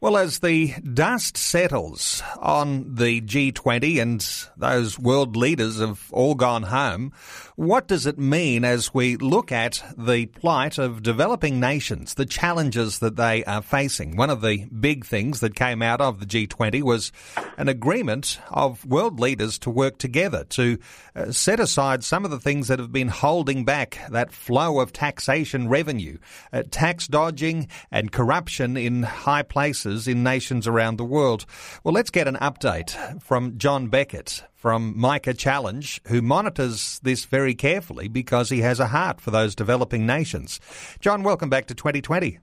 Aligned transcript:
Well, 0.00 0.16
as 0.16 0.38
the 0.38 0.74
dust 0.74 1.36
settles 1.36 2.22
on 2.38 2.94
the 2.94 3.20
G20 3.20 4.00
and 4.00 4.48
those 4.56 4.96
world 4.96 5.36
leaders 5.36 5.80
have 5.80 6.08
all 6.12 6.36
gone 6.36 6.62
home, 6.62 7.12
what 7.56 7.88
does 7.88 8.06
it 8.06 8.16
mean 8.16 8.64
as 8.64 8.94
we 8.94 9.16
look 9.16 9.50
at 9.50 9.82
the 9.98 10.26
plight 10.26 10.78
of 10.78 11.02
developing 11.02 11.58
nations, 11.58 12.14
the 12.14 12.26
challenges 12.26 13.00
that 13.00 13.16
they 13.16 13.42
are 13.42 13.60
facing? 13.60 14.14
One 14.14 14.30
of 14.30 14.40
the 14.40 14.66
big 14.66 15.04
things 15.04 15.40
that 15.40 15.56
came 15.56 15.82
out 15.82 16.00
of 16.00 16.20
the 16.20 16.26
G20 16.26 16.80
was 16.84 17.10
an 17.56 17.68
agreement 17.68 18.38
of 18.50 18.86
world 18.86 19.18
leaders 19.18 19.58
to 19.58 19.70
work 19.70 19.98
together 19.98 20.44
to 20.50 20.78
uh, 21.16 21.32
set 21.32 21.58
aside 21.58 22.04
some 22.04 22.24
of 22.24 22.30
the 22.30 22.38
things 22.38 22.68
that 22.68 22.78
have 22.78 22.92
been 22.92 23.08
holding 23.08 23.64
back 23.64 23.98
that 24.10 24.30
flow 24.32 24.78
of 24.78 24.92
taxation 24.92 25.68
revenue, 25.68 26.18
uh, 26.52 26.62
tax 26.70 27.08
dodging 27.08 27.66
and 27.90 28.12
corruption 28.12 28.76
in 28.76 29.02
high 29.02 29.42
places 29.42 29.87
in 29.88 30.22
nations 30.22 30.66
around 30.66 30.96
the 30.96 31.04
world. 31.04 31.46
Well, 31.82 31.94
let's 31.94 32.10
get 32.10 32.28
an 32.28 32.36
update 32.36 33.22
from 33.22 33.56
John 33.56 33.88
Beckett 33.88 34.44
from 34.54 34.92
Micah 34.98 35.34
Challenge, 35.34 36.00
who 36.08 36.20
monitors 36.20 37.00
this 37.02 37.24
very 37.24 37.54
carefully 37.54 38.08
because 38.08 38.50
he 38.50 38.60
has 38.60 38.80
a 38.80 38.88
heart 38.88 39.20
for 39.20 39.30
those 39.30 39.54
developing 39.54 40.04
nations. 40.04 40.60
John, 41.00 41.22
welcome 41.22 41.48
back 41.48 41.66
to 41.66 41.74
2020. 41.74 42.38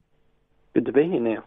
Good 0.73 0.85
to 0.85 0.91
be 0.91 1.03
here 1.03 1.19
now. 1.19 1.43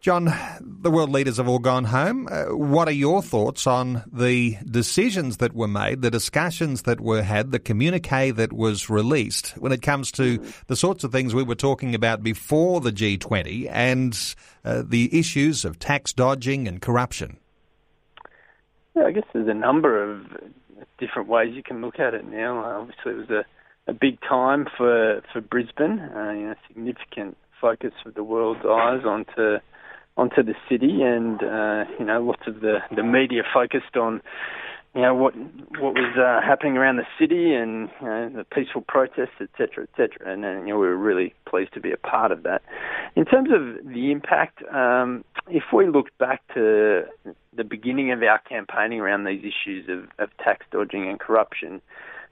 John, 0.00 0.32
the 0.62 0.90
world 0.90 1.10
leaders 1.10 1.36
have 1.36 1.46
all 1.46 1.58
gone 1.58 1.84
home. 1.84 2.26
Uh, 2.30 2.56
what 2.56 2.88
are 2.88 2.92
your 2.92 3.20
thoughts 3.20 3.66
on 3.66 4.02
the 4.10 4.56
decisions 4.64 5.36
that 5.36 5.54
were 5.54 5.68
made, 5.68 6.00
the 6.00 6.10
discussions 6.10 6.82
that 6.82 7.02
were 7.02 7.22
had, 7.22 7.52
the 7.52 7.58
communique 7.58 8.30
that 8.30 8.50
was 8.50 8.88
released 8.88 9.50
when 9.58 9.72
it 9.72 9.82
comes 9.82 10.10
to 10.12 10.42
the 10.68 10.76
sorts 10.76 11.04
of 11.04 11.12
things 11.12 11.34
we 11.34 11.42
were 11.42 11.54
talking 11.54 11.94
about 11.94 12.22
before 12.22 12.80
the 12.80 12.92
G20 12.92 13.68
and 13.70 14.34
uh, 14.64 14.82
the 14.86 15.18
issues 15.18 15.66
of 15.66 15.78
tax 15.78 16.14
dodging 16.14 16.66
and 16.66 16.80
corruption? 16.80 17.36
Yeah, 18.96 19.04
I 19.04 19.12
guess 19.12 19.24
there's 19.34 19.48
a 19.48 19.54
number 19.54 20.02
of 20.02 20.24
different 20.98 21.28
ways 21.28 21.52
you 21.54 21.62
can 21.62 21.82
look 21.82 22.00
at 22.00 22.14
it 22.14 22.26
now. 22.26 22.64
Obviously, 22.80 23.12
it 23.12 23.16
was 23.16 23.30
a, 23.30 23.90
a 23.90 23.92
big 23.92 24.18
time 24.22 24.66
for 24.78 25.20
for 25.30 25.42
Brisbane, 25.42 26.00
uh, 26.00 26.32
you 26.32 26.46
know, 26.46 26.54
significant 26.68 27.36
focus 27.60 27.92
of 28.06 28.14
the 28.14 28.24
world's 28.24 28.64
eyes 28.64 29.04
onto 29.04 29.58
onto 30.16 30.42
the 30.42 30.54
city, 30.68 31.02
and 31.02 31.42
uh, 31.42 31.84
you 31.98 32.04
know, 32.04 32.22
lots 32.22 32.42
of 32.46 32.60
the 32.60 32.78
the 32.94 33.02
media 33.02 33.42
focused 33.52 33.96
on 33.96 34.20
you 34.94 35.02
know 35.02 35.14
what 35.14 35.34
what 35.78 35.94
was 35.94 36.16
uh, 36.18 36.44
happening 36.46 36.76
around 36.76 36.96
the 36.96 37.06
city 37.18 37.54
and 37.54 37.88
you 38.00 38.06
know, 38.06 38.30
the 38.36 38.44
peaceful 38.44 38.82
protests, 38.82 39.40
etc., 39.40 39.84
etc. 39.84 40.32
And, 40.32 40.44
and 40.44 40.66
you 40.66 40.74
know, 40.74 40.80
we 40.80 40.86
were 40.86 40.96
really 40.96 41.34
pleased 41.48 41.72
to 41.74 41.80
be 41.80 41.92
a 41.92 41.96
part 41.96 42.32
of 42.32 42.42
that. 42.42 42.62
In 43.14 43.24
terms 43.24 43.50
of 43.52 43.86
the 43.86 44.10
impact, 44.10 44.62
um, 44.72 45.24
if 45.48 45.64
we 45.72 45.86
look 45.86 46.06
back 46.18 46.42
to 46.54 47.04
the 47.56 47.64
beginning 47.64 48.12
of 48.12 48.22
our 48.22 48.38
campaigning 48.38 49.00
around 49.00 49.24
these 49.24 49.42
issues 49.42 49.88
of, 49.88 50.08
of 50.18 50.36
tax 50.38 50.66
dodging 50.72 51.08
and 51.08 51.20
corruption, 51.20 51.80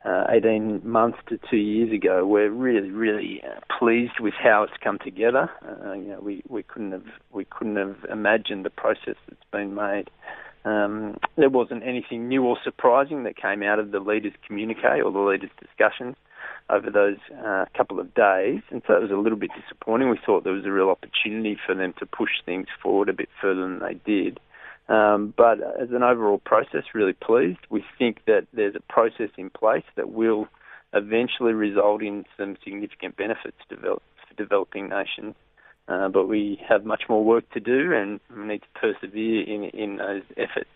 uh, 0.05 0.25
18 0.31 0.81
months 0.85 1.19
to 1.29 1.39
two 1.51 1.57
years 1.57 1.93
ago, 1.93 2.25
we're 2.25 2.51
really, 2.51 2.91
really 2.91 3.43
uh, 3.43 3.61
pleased 3.79 4.21
with 4.21 4.35
how 4.35 4.63
it's 4.63 4.73
come 4.83 4.99
together. 5.05 5.51
Uh, 5.67 5.93
you 5.93 6.09
know, 6.09 6.21
we, 6.21 6.43
we 6.49 6.63
couldn't 6.63 6.93
have 6.93 7.05
we 7.33 7.45
couldn't 7.59 7.77
have 7.77 7.97
imagined 8.11 8.65
the 8.65 8.71
process 8.71 9.17
that's 9.29 9.51
been 9.51 9.75
made. 9.75 10.11
Um, 10.65 11.19
there 11.37 11.49
wasn't 11.49 11.83
anything 11.83 12.29
new 12.29 12.45
or 12.45 12.57
surprising 12.63 13.25
that 13.25 13.37
came 13.37 13.63
out 13.63 13.79
of 13.79 13.91
the 13.91 14.01
leaders' 14.01 14.35
communique 14.47 15.03
or 15.05 15.11
the 15.11 15.19
leaders' 15.19 15.51
discussions 15.61 16.17
over 16.71 16.91
those 16.91 17.17
uh, 17.45 17.65
couple 17.77 17.99
of 17.99 18.15
days, 18.15 18.61
and 18.71 18.83
so 18.87 18.95
it 18.95 19.03
was 19.03 19.11
a 19.11 19.17
little 19.17 19.39
bit 19.39 19.51
disappointing. 19.61 20.11
We 20.11 20.19
thought 20.25 20.45
there 20.45 20.53
was 20.53 20.67
a 20.67 20.71
real 20.71 20.91
opportunity 20.91 21.57
for 21.67 21.75
them 21.75 21.95
to 21.99 22.07
push 22.07 22.31
things 22.45 22.67
forward 22.83 23.09
a 23.09 23.15
bit 23.15 23.31
further 23.41 23.63
than 23.63 23.79
they 23.79 23.95
did. 24.05 24.39
Um, 24.89 25.35
but 25.37 25.59
as 25.81 25.91
an 25.91 26.03
overall 26.03 26.39
process, 26.39 26.85
really 26.95 27.13
pleased. 27.13 27.61
We 27.71 27.85
think 27.99 28.25
that 28.27 28.47
there's 28.53 28.75
a 28.75 28.93
process 28.93 29.31
in 29.37 29.51
place 29.51 29.85
that 29.97 30.11
will 30.11 30.49
eventually 30.93 31.53
result 31.53 32.03
in 32.03 32.25
some 32.39 32.57
significant 32.65 33.17
benefits 33.17 33.59
develop, 33.69 34.03
for 34.29 34.35
developing 34.35 34.89
nations. 34.89 35.35
Uh, 35.89 36.09
but 36.09 36.27
we 36.27 36.61
have 36.69 36.85
much 36.85 37.05
more 37.09 37.25
work 37.25 37.51
to 37.53 37.61
do 37.61 37.93
and 37.95 38.21
we 38.37 38.45
need 38.45 38.61
to 38.61 38.81
persevere 38.81 39.43
in, 39.43 39.65
in 39.65 39.97
those 39.97 40.23
efforts. 40.37 40.69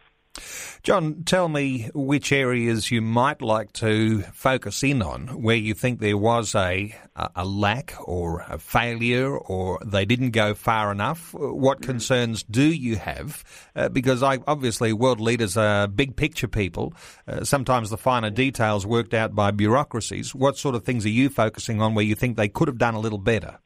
John, 0.83 1.23
tell 1.25 1.49
me 1.49 1.91
which 1.95 2.33
areas 2.33 2.91
you 2.91 3.03
might 3.03 3.41
like 3.41 3.73
to 3.75 4.23
focus 4.33 4.83
in 4.83 5.03
on 5.03 5.43
where 5.43 5.57
you 5.57 5.75
think 5.75 6.01
there 6.01 6.17
was 6.17 6.55
a, 6.55 6.95
a 7.37 7.45
lack 7.45 7.95
or 8.01 8.41
a 8.49 8.59
failure 8.59 9.37
or 9.37 9.79
they 9.85 10.05
didn't 10.05 10.31
go 10.31 10.55
far 10.55 10.91
enough. 10.91 11.35
What 11.35 11.81
mm. 11.81 11.85
concerns 11.85 12.43
do 12.43 12.65
you 12.65 12.97
have? 12.97 13.45
Uh, 13.77 13.91
because 13.91 14.23
I, 14.23 14.39
obviously 14.47 14.93
world 14.93 15.21
leaders 15.21 15.57
are 15.57 15.87
big 15.87 16.17
picture 16.17 16.49
people. 16.49 16.95
Uh, 17.29 17.45
sometimes 17.45 17.91
the 17.91 17.99
finer 17.99 18.31
details 18.31 18.87
worked 18.87 19.15
out 19.15 19.35
by 19.35 19.51
bureaucracies. 19.51 20.35
What 20.35 20.57
sort 20.57 20.75
of 20.75 20.83
things 20.83 21.05
are 21.05 21.11
you 21.11 21.29
focusing 21.29 21.81
on 21.81 21.95
where 21.95 22.05
you 22.05 22.15
think 22.15 22.37
they 22.37 22.49
could 22.49 22.69
have 22.69 22.79
done 22.79 22.95
a 22.95 23.01
little 23.01 23.19
better? 23.19 23.59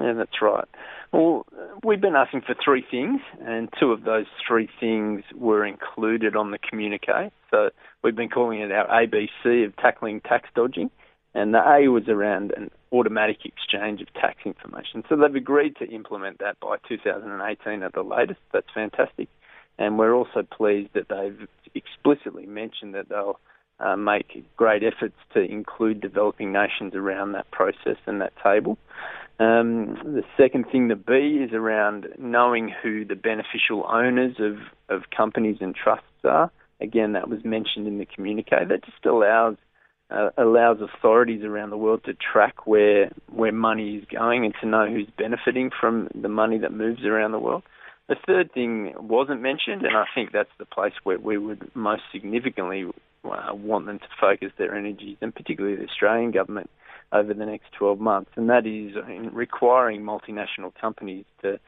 Yeah, 0.00 0.14
that's 0.14 0.40
right. 0.40 0.68
Well, 1.12 1.44
we've 1.84 2.00
been 2.00 2.16
asking 2.16 2.42
for 2.42 2.54
three 2.64 2.84
things, 2.88 3.20
and 3.44 3.68
two 3.78 3.92
of 3.92 4.04
those 4.04 4.26
three 4.46 4.68
things 4.78 5.22
were 5.34 5.64
included 5.66 6.36
on 6.36 6.52
the 6.52 6.58
communique. 6.58 7.30
So 7.50 7.70
we've 8.02 8.16
been 8.16 8.28
calling 8.28 8.60
it 8.60 8.72
our 8.72 8.86
ABC 8.88 9.66
of 9.66 9.76
tackling 9.76 10.20
tax 10.20 10.48
dodging, 10.54 10.90
and 11.34 11.52
the 11.52 11.58
A 11.58 11.88
was 11.88 12.08
around 12.08 12.52
an 12.56 12.70
automatic 12.92 13.44
exchange 13.44 14.00
of 14.00 14.12
tax 14.14 14.38
information. 14.44 15.04
So 15.08 15.16
they've 15.16 15.34
agreed 15.34 15.76
to 15.76 15.86
implement 15.86 16.38
that 16.38 16.58
by 16.60 16.76
2018 16.88 17.82
at 17.82 17.92
the 17.92 18.02
latest. 18.02 18.40
That's 18.52 18.70
fantastic. 18.72 19.28
And 19.78 19.98
we're 19.98 20.14
also 20.14 20.42
pleased 20.42 20.90
that 20.94 21.08
they've 21.08 21.48
explicitly 21.74 22.46
mentioned 22.46 22.94
that 22.94 23.08
they'll 23.08 23.38
uh, 23.80 23.96
make 23.96 24.44
great 24.56 24.82
efforts 24.82 25.16
to 25.34 25.40
include 25.40 26.00
developing 26.00 26.52
nations 26.52 26.94
around 26.94 27.32
that 27.32 27.50
process 27.50 27.96
and 28.06 28.20
that 28.20 28.32
table. 28.42 28.76
Um, 29.40 29.96
the 30.04 30.22
second 30.36 30.66
thing, 30.70 30.88
the 30.88 30.96
B, 30.96 31.42
is 31.42 31.54
around 31.54 32.06
knowing 32.18 32.70
who 32.82 33.06
the 33.06 33.14
beneficial 33.14 33.86
owners 33.88 34.36
of, 34.38 34.58
of 34.94 35.04
companies 35.16 35.56
and 35.60 35.74
trusts 35.74 36.04
are. 36.24 36.50
Again, 36.78 37.14
that 37.14 37.26
was 37.26 37.42
mentioned 37.42 37.86
in 37.86 37.98
the 37.98 38.04
communique. 38.04 38.50
That 38.50 38.84
just 38.84 39.06
allows 39.06 39.56
uh, 40.10 40.30
allows 40.36 40.78
authorities 40.82 41.42
around 41.42 41.70
the 41.70 41.78
world 41.78 42.02
to 42.04 42.12
track 42.14 42.66
where 42.66 43.10
where 43.32 43.52
money 43.52 43.96
is 43.96 44.04
going 44.12 44.44
and 44.44 44.54
to 44.60 44.66
know 44.66 44.86
who's 44.86 45.08
benefiting 45.16 45.70
from 45.80 46.08
the 46.14 46.28
money 46.28 46.58
that 46.58 46.72
moves 46.72 47.04
around 47.06 47.32
the 47.32 47.38
world. 47.38 47.62
The 48.08 48.16
third 48.26 48.52
thing 48.52 48.92
wasn't 48.98 49.40
mentioned, 49.40 49.84
and 49.84 49.96
I 49.96 50.04
think 50.14 50.32
that's 50.32 50.50
the 50.58 50.66
place 50.66 50.94
where 51.04 51.18
we 51.18 51.38
would 51.38 51.70
most 51.74 52.02
significantly 52.12 52.84
uh, 53.24 53.54
want 53.54 53.86
them 53.86 54.00
to 54.00 54.06
focus 54.20 54.52
their 54.58 54.74
energies, 54.74 55.16
and 55.22 55.34
particularly 55.34 55.76
the 55.76 55.84
Australian 55.84 56.32
government, 56.32 56.68
over 57.12 57.34
the 57.34 57.46
next 57.46 57.72
12 57.78 57.98
months, 58.00 58.30
and 58.36 58.48
that 58.50 58.66
is 58.66 58.94
requiring 59.32 60.02
multinational 60.02 60.72
companies 60.80 61.24
to 61.42 61.58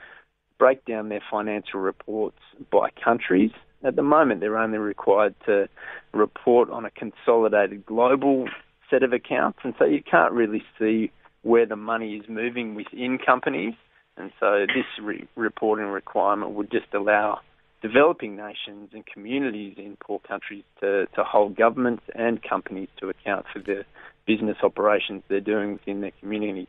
break 0.58 0.84
down 0.84 1.08
their 1.08 1.22
financial 1.30 1.80
reports 1.80 2.38
by 2.70 2.90
countries. 3.02 3.50
At 3.82 3.96
the 3.96 4.02
moment, 4.02 4.40
they're 4.40 4.58
only 4.58 4.78
required 4.78 5.34
to 5.46 5.68
report 6.12 6.70
on 6.70 6.84
a 6.84 6.90
consolidated 6.90 7.84
global 7.84 8.48
set 8.88 9.02
of 9.02 9.12
accounts, 9.12 9.58
and 9.64 9.74
so 9.78 9.84
you 9.84 10.02
can't 10.02 10.32
really 10.32 10.62
see 10.78 11.10
where 11.42 11.66
the 11.66 11.76
money 11.76 12.14
is 12.14 12.28
moving 12.28 12.74
within 12.74 13.18
companies. 13.18 13.74
And 14.16 14.30
so 14.38 14.66
this 14.66 14.84
re- 15.02 15.26
reporting 15.34 15.86
requirement 15.86 16.52
would 16.52 16.70
just 16.70 16.92
allow 16.94 17.40
developing 17.80 18.36
nations 18.36 18.90
and 18.92 19.04
communities 19.04 19.74
in 19.76 19.96
poor 20.00 20.20
countries 20.20 20.62
to, 20.80 21.06
to 21.16 21.24
hold 21.24 21.56
governments 21.56 22.04
and 22.14 22.40
companies 22.42 22.88
to 23.00 23.08
account 23.08 23.46
for 23.52 23.58
the 23.58 23.84
business 24.26 24.56
operations 24.62 25.22
they're 25.28 25.40
doing 25.40 25.74
within 25.74 26.00
their 26.00 26.12
communities. 26.20 26.68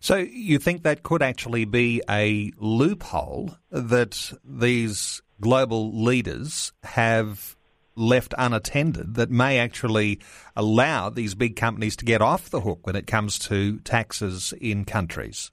So 0.00 0.16
you 0.16 0.58
think 0.58 0.82
that 0.82 1.02
could 1.02 1.22
actually 1.22 1.64
be 1.64 2.02
a 2.08 2.52
loophole 2.58 3.56
that 3.70 4.32
these 4.44 5.22
global 5.40 6.04
leaders 6.04 6.72
have 6.82 7.56
left 7.96 8.34
unattended 8.36 9.14
that 9.14 9.30
may 9.30 9.58
actually 9.58 10.20
allow 10.56 11.08
these 11.08 11.34
big 11.34 11.56
companies 11.56 11.96
to 11.96 12.04
get 12.04 12.20
off 12.20 12.50
the 12.50 12.60
hook 12.60 12.86
when 12.86 12.96
it 12.96 13.06
comes 13.06 13.38
to 13.38 13.78
taxes 13.80 14.52
in 14.60 14.84
countries? 14.84 15.50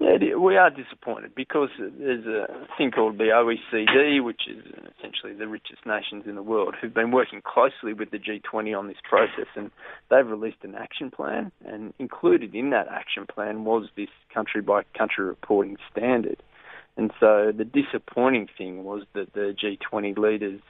We 0.00 0.56
are 0.56 0.70
disappointed 0.70 1.34
because 1.34 1.68
there's 1.78 2.26
a 2.26 2.66
thing 2.76 2.90
called 2.90 3.18
the 3.18 3.30
OECD, 3.32 4.22
which 4.22 4.42
is 4.48 4.64
essentially 4.98 5.32
the 5.32 5.46
richest 5.46 5.86
nations 5.86 6.24
in 6.26 6.34
the 6.34 6.42
world, 6.42 6.74
who've 6.80 6.92
been 6.92 7.12
working 7.12 7.40
closely 7.42 7.92
with 7.92 8.10
the 8.10 8.18
G20 8.18 8.76
on 8.76 8.88
this 8.88 8.96
process, 9.08 9.46
and 9.54 9.70
they've 10.10 10.26
released 10.26 10.58
an 10.62 10.74
action 10.74 11.10
plan. 11.10 11.52
And 11.64 11.94
included 11.98 12.54
in 12.54 12.70
that 12.70 12.88
action 12.88 13.26
plan 13.26 13.64
was 13.64 13.88
this 13.96 14.08
country 14.34 14.60
by 14.60 14.82
country 14.96 15.24
reporting 15.24 15.76
standard. 15.90 16.42
And 16.96 17.12
so 17.20 17.52
the 17.56 17.64
disappointing 17.64 18.48
thing 18.58 18.84
was 18.84 19.04
that 19.14 19.32
the 19.34 19.54
G20 19.54 20.18
leaders 20.18 20.60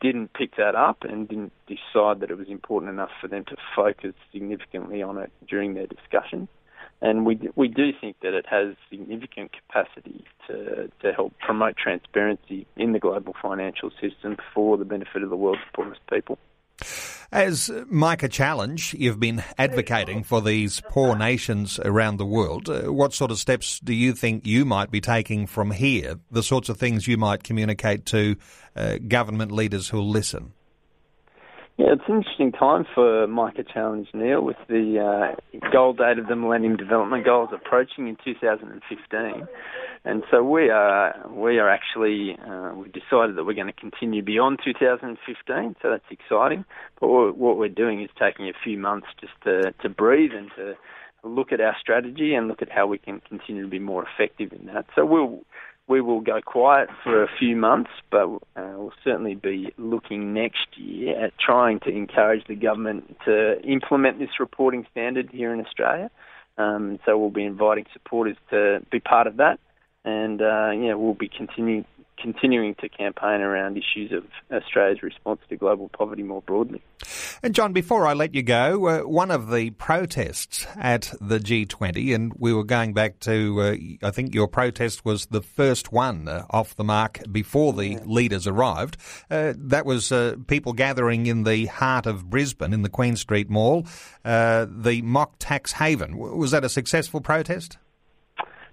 didn't 0.00 0.32
pick 0.32 0.56
that 0.56 0.74
up 0.74 0.98
and 1.02 1.28
didn't 1.28 1.52
decide 1.66 2.20
that 2.20 2.30
it 2.30 2.38
was 2.38 2.48
important 2.48 2.90
enough 2.90 3.10
for 3.20 3.28
them 3.28 3.44
to 3.46 3.56
focus 3.76 4.14
significantly 4.32 5.02
on 5.02 5.18
it 5.18 5.30
during 5.46 5.74
their 5.74 5.86
discussion 5.86 6.48
and 7.02 7.26
we 7.26 7.38
we 7.56 7.68
do 7.68 7.90
think 8.00 8.16
that 8.22 8.32
it 8.32 8.46
has 8.48 8.76
significant 8.88 9.50
capacity 9.52 10.24
to 10.46 10.90
to 11.00 11.12
help 11.12 11.36
promote 11.40 11.76
transparency 11.76 12.66
in 12.76 12.92
the 12.92 12.98
global 12.98 13.34
financial 13.42 13.90
system 14.00 14.36
for 14.54 14.78
the 14.78 14.84
benefit 14.84 15.22
of 15.22 15.28
the 15.28 15.36
world's 15.36 15.60
poorest 15.74 16.00
people. 16.08 16.38
As 17.30 17.70
Micah 17.88 18.28
Challenge, 18.28 18.94
you've 18.94 19.20
been 19.20 19.42
advocating 19.56 20.22
for 20.22 20.42
these 20.42 20.80
poor 20.90 21.16
nations 21.16 21.78
around 21.78 22.18
the 22.18 22.26
world. 22.26 22.68
Uh, 22.68 22.92
what 22.92 23.14
sort 23.14 23.30
of 23.30 23.38
steps 23.38 23.80
do 23.80 23.94
you 23.94 24.12
think 24.12 24.46
you 24.46 24.64
might 24.64 24.90
be 24.90 25.00
taking 25.00 25.46
from 25.46 25.70
here? 25.70 26.16
The 26.30 26.42
sorts 26.42 26.68
of 26.68 26.76
things 26.76 27.08
you 27.08 27.16
might 27.16 27.42
communicate 27.42 28.04
to 28.06 28.36
uh, 28.76 28.98
government 29.08 29.50
leaders 29.50 29.88
who'll 29.88 30.08
listen? 30.08 30.52
Yeah, 31.78 31.94
it's 31.94 32.02
an 32.06 32.16
interesting 32.16 32.52
time 32.52 32.84
for 32.94 33.26
Micah 33.26 33.64
Challenge, 33.64 34.06
Neil, 34.12 34.42
with 34.42 34.58
the 34.68 34.98
uh, 35.00 35.70
goal 35.72 35.94
date 35.94 36.18
of 36.18 36.26
the 36.26 36.36
Millennium 36.36 36.76
Development 36.76 37.24
Goals 37.24 37.48
approaching 37.52 38.08
in 38.08 38.16
2015. 38.22 39.48
And 40.04 40.22
so 40.30 40.44
we 40.44 40.68
are 40.68 41.14
we 41.30 41.58
are 41.58 41.70
actually 41.70 42.36
uh, 42.46 42.74
we've 42.74 42.92
decided 42.92 43.36
that 43.36 43.44
we're 43.44 43.54
going 43.54 43.72
to 43.72 43.72
continue 43.72 44.22
beyond 44.22 44.58
2015. 44.62 45.76
So 45.80 45.90
that's 45.90 46.04
exciting. 46.10 46.66
But 47.00 47.08
what 47.08 47.56
we're 47.56 47.68
doing 47.68 48.02
is 48.02 48.10
taking 48.18 48.48
a 48.48 48.54
few 48.62 48.76
months 48.76 49.06
just 49.18 49.32
to 49.44 49.72
to 49.80 49.88
breathe 49.88 50.32
and 50.36 50.50
to 50.56 50.74
look 51.24 51.52
at 51.52 51.60
our 51.60 51.76
strategy 51.80 52.34
and 52.34 52.48
look 52.48 52.60
at 52.60 52.70
how 52.70 52.86
we 52.86 52.98
can 52.98 53.20
continue 53.20 53.62
to 53.62 53.68
be 53.68 53.78
more 53.78 54.04
effective 54.04 54.52
in 54.52 54.66
that. 54.66 54.84
So 54.94 55.06
we'll 55.06 55.40
we 55.88 56.00
will 56.00 56.20
go 56.20 56.40
quiet 56.40 56.88
for 57.02 57.22
a 57.22 57.28
few 57.38 57.56
months, 57.56 57.90
but 58.10 58.26
uh, 58.56 58.72
we'll 58.76 58.92
certainly 59.02 59.34
be 59.34 59.72
looking 59.76 60.32
next 60.32 60.66
year 60.76 61.24
at 61.24 61.32
trying 61.38 61.80
to 61.80 61.90
encourage 61.90 62.46
the 62.46 62.54
government 62.54 63.16
to 63.24 63.60
implement 63.62 64.18
this 64.18 64.40
reporting 64.40 64.86
standard 64.90 65.28
here 65.30 65.52
in 65.52 65.60
Australia. 65.60 66.10
Um, 66.56 66.98
so 67.04 67.18
we'll 67.18 67.30
be 67.30 67.44
inviting 67.44 67.86
supporters 67.92 68.36
to 68.50 68.80
be 68.90 69.00
part 69.00 69.26
of 69.26 69.38
that, 69.38 69.58
and 70.04 70.40
uh, 70.40 70.70
yeah, 70.70 70.94
we'll 70.94 71.14
be 71.14 71.28
continuing 71.28 71.84
continuing 72.22 72.74
to 72.76 72.88
campaign 72.88 73.40
around 73.40 73.76
issues 73.76 74.12
of 74.12 74.24
Australia's 74.50 75.02
response 75.02 75.40
to 75.48 75.56
global 75.56 75.88
poverty 75.88 76.22
more 76.22 76.40
broadly. 76.42 76.80
And 77.42 77.54
John, 77.54 77.72
before 77.72 78.06
I 78.06 78.12
let 78.12 78.34
you 78.34 78.42
go, 78.42 78.86
uh, 78.86 79.00
one 79.00 79.30
of 79.32 79.50
the 79.50 79.70
protests 79.70 80.66
at 80.76 81.12
the 81.20 81.38
G20, 81.38 82.14
and 82.14 82.32
we 82.38 82.54
were 82.54 82.64
going 82.64 82.94
back 82.94 83.18
to, 83.20 83.60
uh, 83.60 84.06
I 84.06 84.10
think 84.12 84.34
your 84.34 84.46
protest 84.46 85.04
was 85.04 85.26
the 85.26 85.42
first 85.42 85.92
one 85.92 86.28
uh, 86.28 86.46
off 86.50 86.76
the 86.76 86.84
mark 86.84 87.20
before 87.30 87.72
the 87.72 87.88
yeah. 87.88 88.00
leaders 88.04 88.46
arrived. 88.46 88.96
Uh, 89.30 89.54
that 89.56 89.84
was 89.84 90.12
uh, 90.12 90.36
people 90.46 90.72
gathering 90.72 91.26
in 91.26 91.42
the 91.42 91.66
heart 91.66 92.06
of 92.06 92.30
Brisbane 92.30 92.72
in 92.72 92.82
the 92.82 92.88
Queen 92.88 93.16
Street 93.16 93.50
Mall, 93.50 93.86
uh, 94.24 94.66
the 94.68 95.02
mock 95.02 95.34
tax 95.38 95.72
haven. 95.72 96.16
Was 96.16 96.52
that 96.52 96.64
a 96.64 96.68
successful 96.68 97.20
protest? 97.20 97.78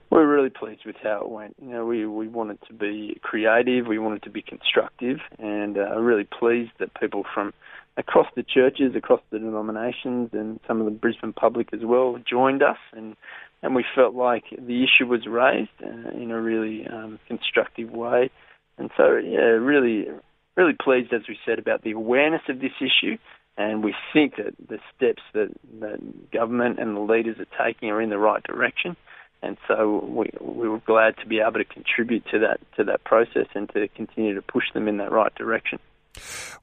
We're 0.10 0.28
really 0.28 0.50
pleased 0.50 0.82
with 0.86 0.96
how 1.02 1.22
it 1.22 1.30
went. 1.30 1.56
You 1.62 1.70
know, 1.70 1.86
we 1.86 2.06
we 2.06 2.28
wanted 2.28 2.60
to 2.68 2.74
be 2.74 3.20
creative, 3.22 3.86
we 3.88 4.00
wanted 4.00 4.24
to 4.24 4.30
be 4.30 4.42
constructive, 4.42 5.18
and 5.38 5.78
uh, 5.78 6.00
really 6.00 6.24
pleased 6.26 6.72
that 6.80 7.00
people 7.00 7.24
from 7.34 7.54
across 7.98 8.28
the 8.36 8.44
churches, 8.44 8.96
across 8.96 9.22
the 9.30 9.40
denominations, 9.40 10.30
and 10.34 10.60
some 10.68 10.80
of 10.80 10.86
the 10.86 10.92
Brisbane 10.92 11.34
public 11.34 11.70
as 11.74 11.82
well 11.84 12.18
joined 12.28 12.64
us, 12.64 12.78
and 12.94 13.16
and 13.62 13.76
we 13.76 13.86
felt 13.96 14.16
like 14.16 14.46
the 14.52 14.84
issue 14.84 15.06
was 15.06 15.28
raised 15.28 15.70
uh, 15.84 16.10
in 16.12 16.32
a 16.32 16.42
really 16.42 16.88
um, 16.88 17.20
constructive 17.28 17.92
way, 17.92 18.32
and 18.78 18.90
so 18.98 19.16
yeah, 19.18 19.40
really 19.40 20.08
really 20.56 20.76
pleased 20.82 21.14
as 21.14 21.22
we 21.28 21.38
said 21.46 21.60
about 21.60 21.84
the 21.84 21.92
awareness 21.92 22.42
of 22.50 22.60
this 22.60 22.74
issue. 22.80 23.18
And 23.58 23.84
we 23.84 23.94
think 24.14 24.38
that 24.38 24.56
the 24.70 24.80
steps 24.96 25.22
that 25.34 25.50
the 25.82 26.00
government 26.32 26.80
and 26.80 26.96
the 26.96 27.02
leaders 27.02 27.36
are 27.40 27.66
taking 27.66 27.90
are 27.90 28.02
in 28.02 28.10
the 28.10 28.18
right 28.18 28.42
direction 28.42 28.96
and 29.42 29.58
so 29.68 30.04
we 30.06 30.30
we 30.42 30.68
were 30.68 30.80
glad 30.80 31.16
to 31.18 31.26
be 31.26 31.40
able 31.40 31.60
to 31.60 31.66
contribute 31.66 32.26
to 32.32 32.40
that 32.40 32.60
to 32.76 32.84
that 32.84 33.04
process 33.04 33.48
and 33.54 33.70
to 33.70 33.88
continue 33.90 34.34
to 34.36 34.42
push 34.42 34.66
them 34.74 34.88
in 34.88 34.98
that 34.98 35.12
right 35.12 35.34
direction. 35.36 35.78